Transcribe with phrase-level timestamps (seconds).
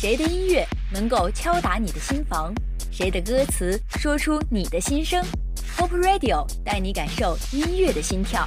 [0.00, 2.54] 谁的音乐能够敲打你的心房？
[2.88, 5.20] 谁的歌词说出你的心声
[5.76, 8.46] ？Hope Radio 带你感受音乐的心跳，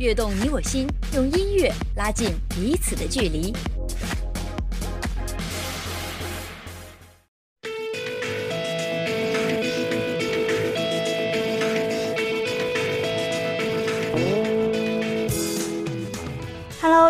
[0.00, 3.54] 跃动你我心，用音乐拉近彼此的距离。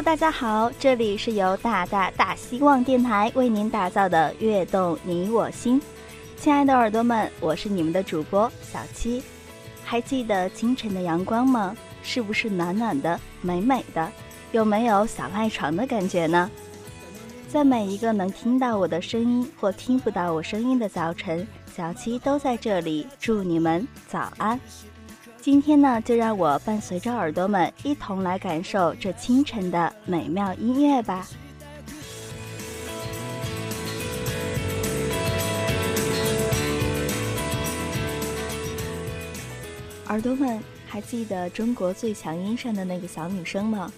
[0.05, 5.81] 大家好，这里是由大大大希望电台为您打造的《悦动你我心》，
[6.37, 9.23] 亲爱的耳朵们，我是你们的主播小七。
[9.85, 11.77] 还记得清晨的阳光吗？
[12.03, 14.11] 是不是暖暖的、美美的？
[14.51, 16.51] 有没有想赖床的感觉呢？
[17.49, 24.59] 在每一个能听到我的声音或听不到我声音的早晨，小七都在这里祝你们早安。
[25.43, 31.27] 今天呢，就让我伴随着耳朵们一同来感受这清晨的美妙音乐吧。
[40.07, 43.93] 耳朵们还记得中国最强音上的那个小女生吗？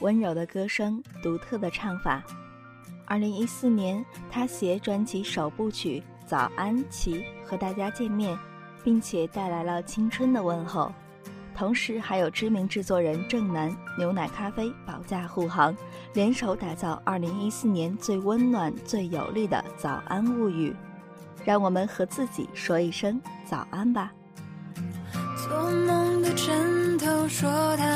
[0.00, 2.22] 温柔的歌声，独特的唱法。
[3.06, 7.14] 二零一四年，她携专辑首部曲《早安琪》
[7.46, 8.38] 和大家见面。
[8.84, 10.92] 并且带来了青春的问候，
[11.54, 15.76] 同时还有知名制作人郑楠、牛奶咖啡保驾护航，
[16.14, 20.74] 联手打造2014年最温暖、最有力的早安物语。
[21.44, 24.12] 让我们和自己说一声早安吧。
[25.36, 27.91] 做梦的枕头说他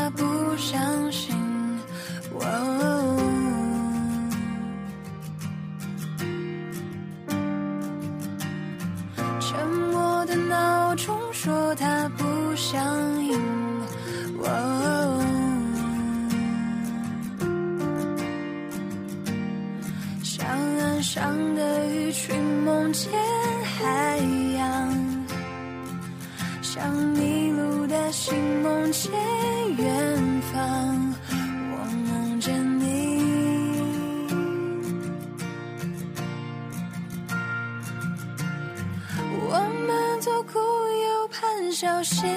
[42.09, 42.36] 是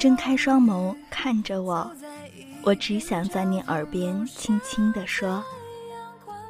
[0.00, 1.92] 睁开双眸看着我，
[2.62, 5.44] 我只想在你耳边轻轻地说：“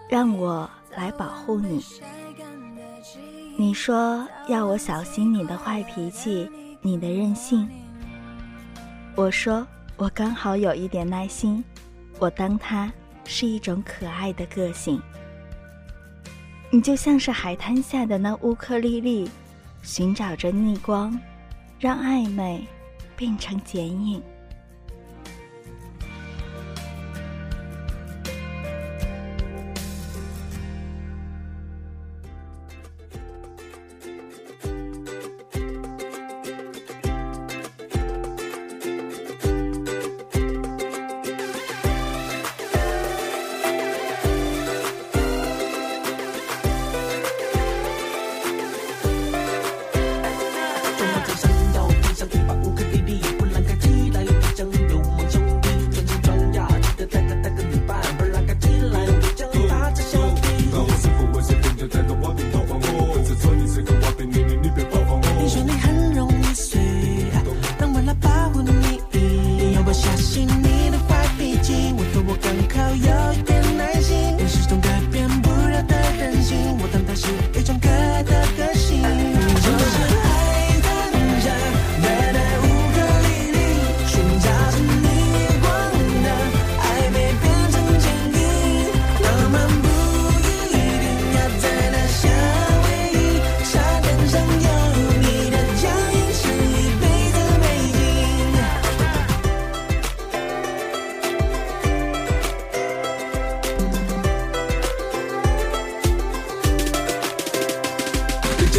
[0.09, 1.85] 让我来保护你。
[3.57, 6.49] 你说要我小心你的坏脾气，
[6.81, 7.69] 你的任性。
[9.17, 9.67] 我说
[9.97, 11.65] 我刚好有一点耐心，
[12.21, 12.89] 我当它
[13.25, 15.03] 是一种可爱的个性。
[16.71, 19.29] 你就像是海滩下的那乌克丽丽，
[19.83, 21.19] 寻找着逆光，
[21.81, 22.65] 让暧昧
[23.21, 24.23] 变成剪影。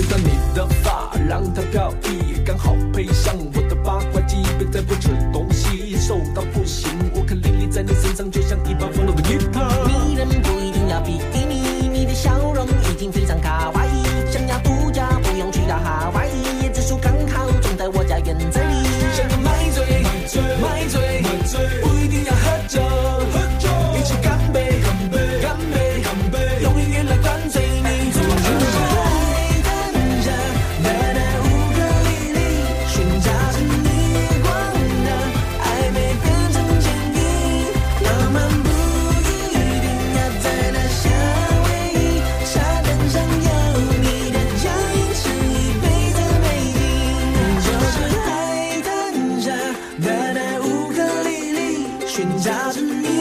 [0.01, 3.61] 剪短你的发让它飘逸刚好配上我。
[52.42, 53.20] 时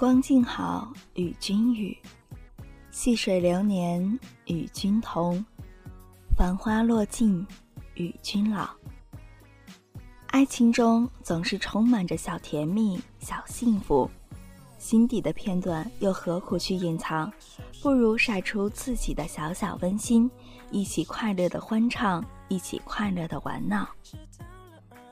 [0.00, 1.94] 光静好，与君语；
[2.90, 5.44] 细水流年，与君同；
[6.34, 7.46] 繁花落尽，
[7.96, 8.70] 与君老。
[10.28, 14.10] 爱情中总是充满着小甜蜜、小幸福，
[14.78, 17.30] 心底的片段又何苦去隐藏？
[17.82, 20.30] 不如晒出自己的小小温馨，
[20.70, 23.86] 一起快乐的欢唱，一起快乐的玩闹。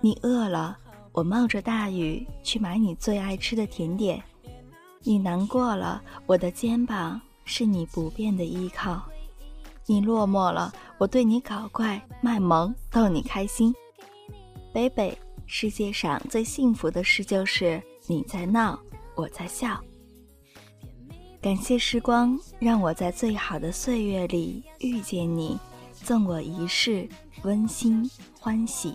[0.01, 0.79] 你饿了，
[1.13, 4.25] 我冒着大雨去买你最爱吃的甜点。
[5.09, 9.01] 你难过了，我的肩膀是你不变的依靠；
[9.87, 13.75] 你落寞了，我对你搞怪卖萌逗你开心。
[14.71, 18.79] baby，世界上最幸福的事就是你在闹，
[19.15, 19.83] 我在笑。
[21.41, 25.59] 感谢时光，让我在最好的岁月里遇见你，
[25.95, 27.09] 赠我一世
[27.45, 28.95] 温馨欢喜。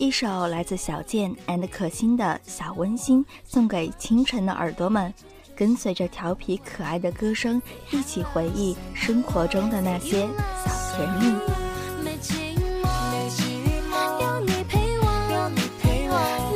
[0.00, 5.12] 一首来自小健 and 可心的小温馨，送给清晨的耳朵们，
[5.54, 10.26] 跟随着调皮可爱的歌声，一起回忆生活中的那些
[10.64, 11.26] 小甜蜜。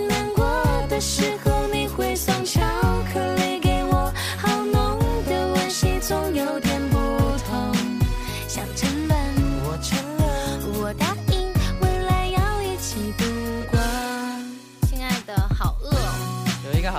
[0.09, 0.47] 难过
[0.89, 1.34] 的事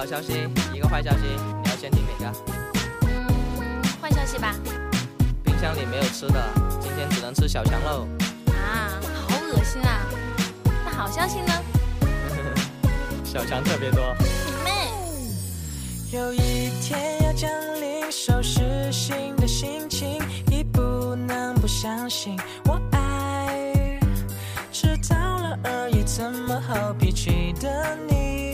[0.06, 1.24] 消息，一个坏消息，
[1.64, 2.34] 你要先听哪个？
[4.02, 4.54] 坏消息吧？
[5.44, 6.48] 冰箱里没有吃的，
[6.80, 8.08] 今天只能吃小强喽。
[8.54, 10.06] 啊，好恶心啊！
[10.86, 11.52] 那好消息呢？
[13.26, 14.16] 小强特别多。
[14.64, 14.92] 妹，
[16.12, 17.50] 有一天要降
[17.82, 20.22] 临，收拾新的心情，
[20.52, 24.00] 已不能不相信我爱。
[24.72, 28.45] 迟到了而已，怎么好脾气的你，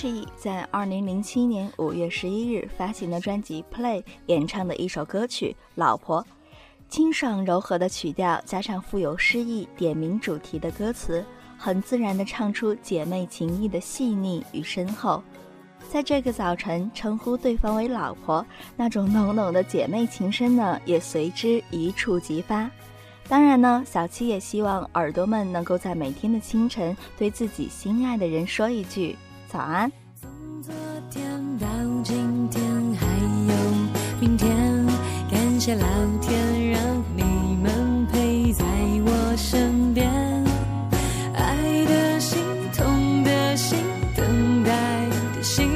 [0.00, 6.22] 是意在二零零七年五月十一日发行的专辑《Play》演唱的一首歌曲《老婆》，
[6.88, 11.22] 清爽柔和的曲调加上富有诗意点明主题的歌词，
[11.58, 15.22] 很自然地唱出姐妹情谊的细腻与深厚。
[15.90, 18.42] 在这个早晨称呼对方为老婆，
[18.78, 22.70] 那种浓浓的姐妹情深呢，也随之一触即发。
[23.28, 29.14] 当然呢，小七也希望耳朵们能够在每天的清晨对自己心爱的人说一句
[29.52, 29.90] 早安。
[30.20, 30.30] 从
[30.62, 30.72] 昨
[31.10, 31.66] 天到
[32.04, 32.62] 今天，
[32.94, 33.06] 还
[33.48, 33.54] 有
[34.20, 34.48] 明天，
[35.28, 35.86] 感谢老
[36.20, 36.80] 天让
[37.16, 37.24] 你
[37.60, 38.64] 们陪在
[39.04, 40.08] 我身边。
[41.34, 42.38] 爱的心，
[42.76, 43.76] 痛的心，
[44.14, 44.70] 等待
[45.34, 45.66] 的心，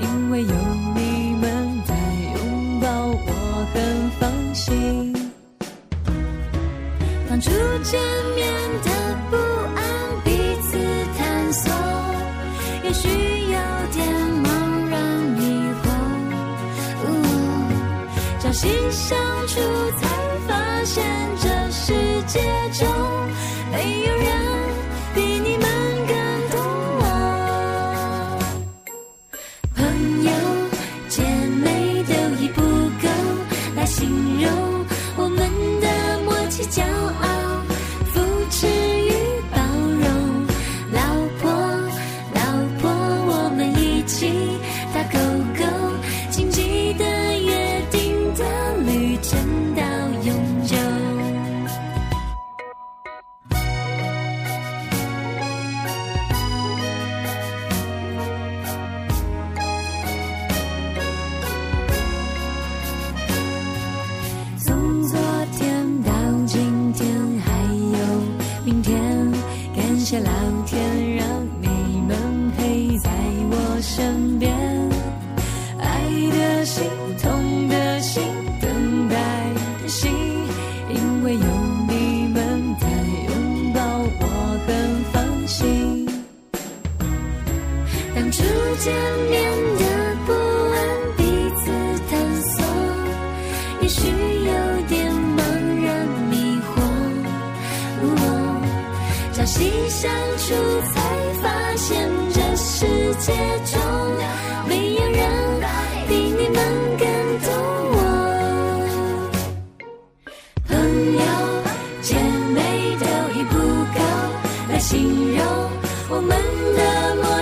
[0.00, 0.54] 因为有
[0.94, 1.94] 你们在
[2.36, 5.12] 拥抱，我很放心。
[7.28, 7.50] 当初
[7.82, 8.00] 见
[18.92, 19.18] 相
[19.48, 19.58] 处
[19.98, 20.06] 才
[20.46, 21.02] 发现
[21.40, 21.94] 这世
[22.26, 22.40] 界
[22.74, 22.86] 中
[23.70, 24.41] 没有人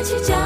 [0.00, 0.39] 一起叫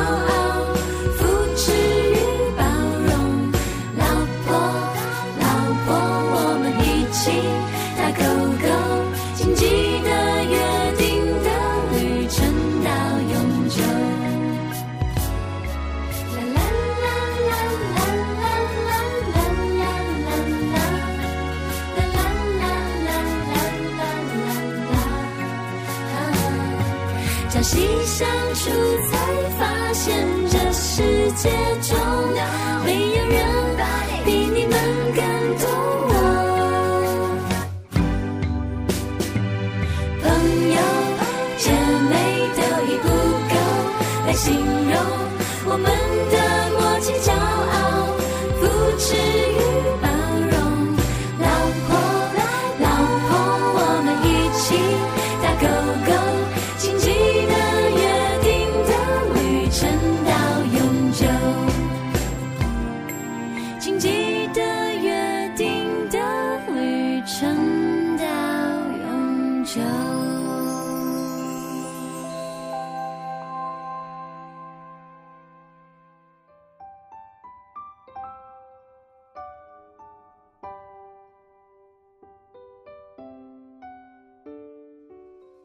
[31.44, 31.50] 世
[31.82, 32.03] 界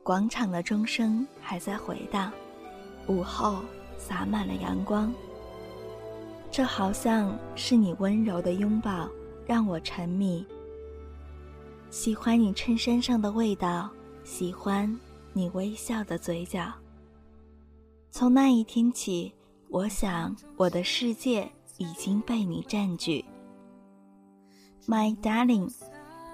[0.09, 2.33] 广场的钟声还在回荡，
[3.05, 3.59] 午后
[3.95, 5.13] 洒满了阳光。
[6.49, 9.07] 这好像是你温柔的拥抱，
[9.45, 10.43] 让我沉迷。
[11.91, 13.87] 喜欢你衬衫上的味道，
[14.23, 14.99] 喜欢
[15.31, 16.73] 你微笑的嘴角。
[18.09, 19.31] 从那一天起，
[19.69, 21.47] 我想我的世界
[21.77, 23.23] 已经被你占据。
[24.87, 25.71] My darling。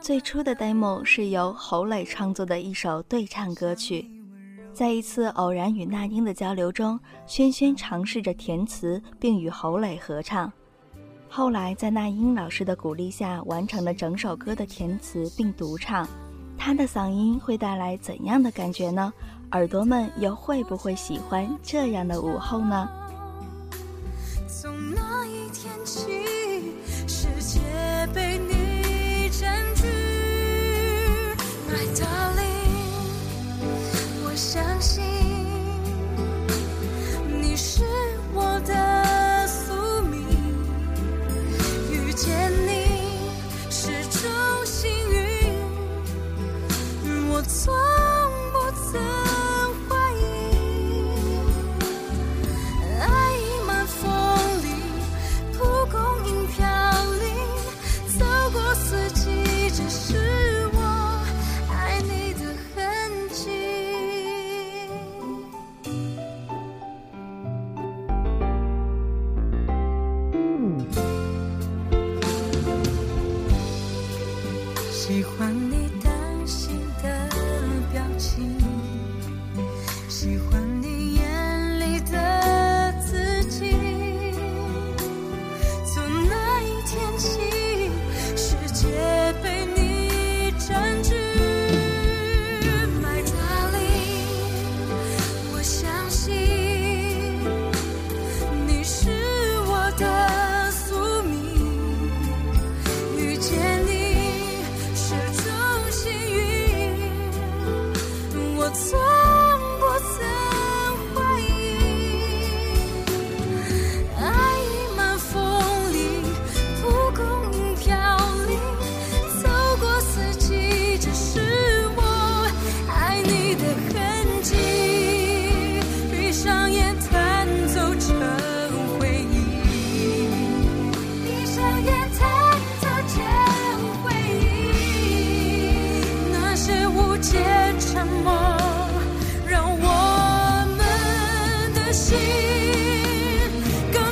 [0.05, 4.07] 最初的 demo 是由侯磊创作的一首对唱歌曲，
[4.71, 10.53] 在一次偶然与那英的交流中，轩轩尝试着填词，并与侯磊合唱。
[11.27, 16.07] 后来在那英老师的鼓励下，完成了整首歌的填词并独唱。
[16.55, 19.11] 他的嗓音会带来怎样的感觉呢？
[19.53, 22.87] 耳朵们又会不会喜欢这样的午后呢？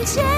[0.03, 0.32] 一切。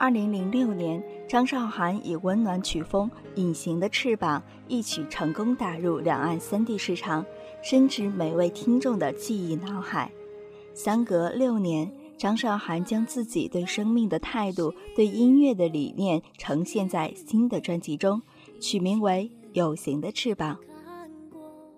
[0.00, 7.26] 二零零六年，张韶涵以温暖曲风《隐形的翅膀》一曲成功打入两岸三地市场，
[7.64, 10.08] 深植每位听众的记忆脑海。
[10.72, 18.22] 相隔六年，张韶涵将自己对生命的态度、对音乐的理念呈现在新的专辑中，
[18.60, 20.56] 取名为《有形的翅膀》。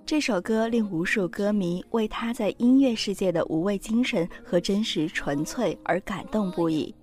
[0.04, 6.94] 这首歌令无数歌迷为他在音乐世界的无畏精神和真实纯粹而感动不已。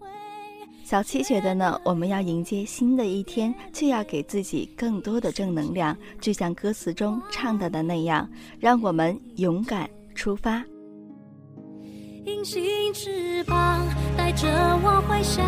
[0.89, 8.25] 小七觉得呢，我们要迎接新的一天，就要给自己更多的正能量，就像歌词中唱到的那样，
[8.57, 10.63] 让我们勇敢出发。
[12.23, 14.47] 隐形翅膀带着
[14.81, 15.45] 我幻想，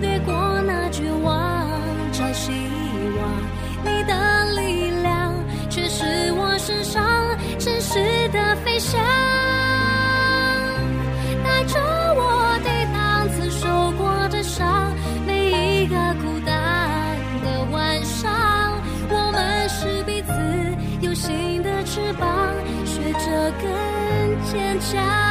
[0.00, 1.64] 掠过那绝望，
[2.10, 3.84] 找希望。
[3.84, 5.32] 你的力量
[5.70, 8.00] 却是我身上真实
[8.32, 9.00] 的飞翔，
[24.92, 25.22] 更坚强。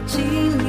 [0.00, 0.59] 想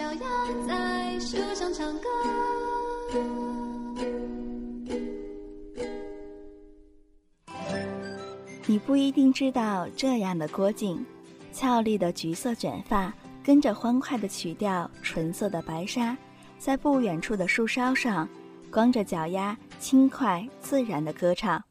[0.00, 2.08] 脚丫在树上唱歌。
[8.66, 11.04] 你不一定知道这样的郭靖，
[11.52, 13.12] 俏丽的橘色卷发，
[13.44, 16.16] 跟着欢快的曲调，纯色的白纱，
[16.58, 18.26] 在不远处的树梢上，
[18.70, 21.62] 光着脚丫，轻快自然的歌唱。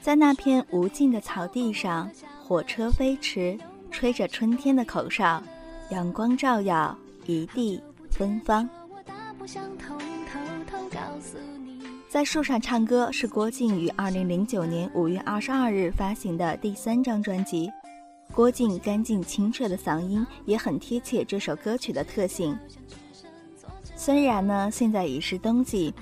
[0.00, 2.08] 在那片无尽的草地上，
[2.40, 3.58] 火车飞驰，
[3.90, 5.42] 吹着春天的口哨。
[5.90, 8.68] 阳光照耀一地芬芳。
[12.08, 17.70] 在树上唱歌是郭靖于二零零九年五月二十二日发行的第三张专辑。
[18.34, 22.56] 郭靖干净清澈的嗓音也很贴切这首歌曲的特性。
[23.96, 25.92] 虽然呢现在已是冬季，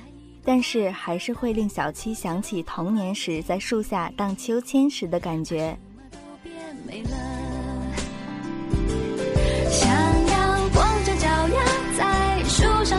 [0.44, 5.76] 但是还是会令小七想起童年时在树下荡秋千时的感觉。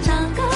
[0.04, 0.51] 去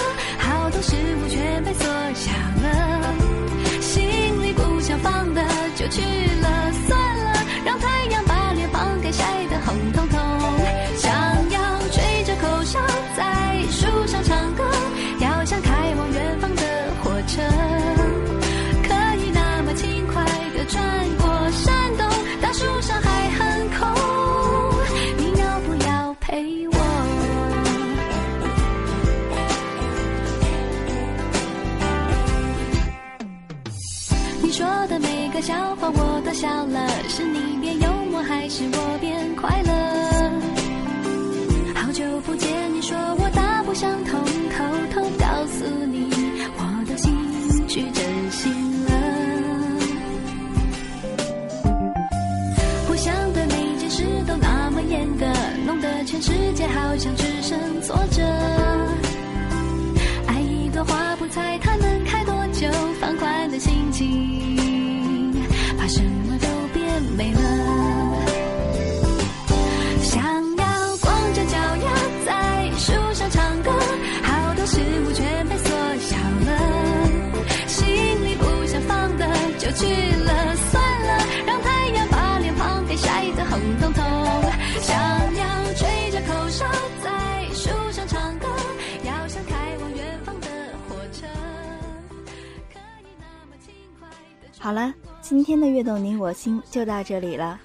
[94.65, 97.59] 好了，今天的悦动你我心就到这里了。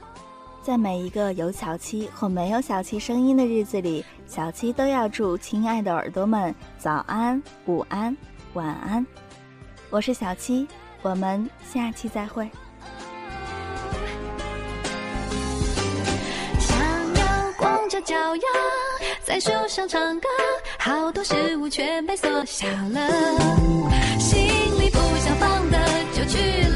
[0.62, 8.14] 在每一个有小七或没有小七声音的日子里，小七都要祝亲爱的耳朵们早安、午安、
[8.52, 9.06] 晚安。
[9.88, 10.68] 我是小七，
[11.00, 12.46] 我们下期再会。
[16.58, 16.78] 想
[17.14, 18.42] 要光着脚丫
[19.24, 20.28] 在树上唱歌，
[20.78, 23.08] 好多事物全被缩小了，
[24.18, 24.38] 心
[24.78, 25.78] 里不想放的
[26.12, 26.69] 就去了。